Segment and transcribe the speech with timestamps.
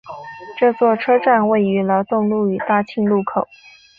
[0.57, 3.47] 这座车站位于劳动路与大庆路口。